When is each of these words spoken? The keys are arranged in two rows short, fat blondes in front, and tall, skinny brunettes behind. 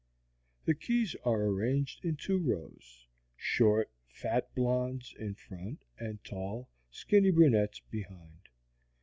The 0.65 0.73
keys 0.73 1.15
are 1.25 1.45
arranged 1.45 2.03
in 2.03 2.15
two 2.15 2.39
rows 2.39 3.05
short, 3.37 3.91
fat 4.09 4.51
blondes 4.55 5.13
in 5.19 5.35
front, 5.35 5.83
and 5.99 6.17
tall, 6.25 6.71
skinny 6.89 7.29
brunettes 7.29 7.81
behind. 7.81 8.49